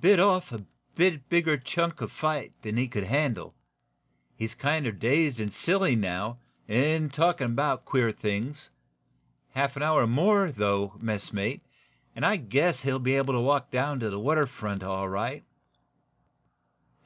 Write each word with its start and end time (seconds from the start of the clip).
"Bit 0.00 0.18
off 0.18 0.52
a 0.52 0.54
little 0.54 0.66
bit 0.94 1.28
bigger 1.28 1.58
chunk 1.58 2.00
of 2.00 2.10
fight 2.10 2.54
than 2.62 2.78
he 2.78 2.88
could 2.88 3.04
handle. 3.04 3.54
He's 4.34 4.54
kinder 4.54 4.90
dazed 4.90 5.38
and 5.38 5.52
silly, 5.52 5.94
now, 5.94 6.38
and 6.66 7.12
talkin' 7.12 7.50
about 7.50 7.84
queer 7.84 8.10
things. 8.10 8.70
Half 9.50 9.76
an 9.76 9.82
hour 9.82 10.06
more, 10.06 10.50
though, 10.50 10.94
messmate, 10.98 11.60
and 12.14 12.24
I 12.24 12.36
guess 12.38 12.80
he'll 12.84 12.98
be 12.98 13.16
able 13.16 13.34
to 13.34 13.40
walk 13.40 13.70
down 13.70 14.00
to 14.00 14.08
the 14.08 14.18
water 14.18 14.46
front 14.46 14.82
all 14.82 15.10
right." 15.10 15.44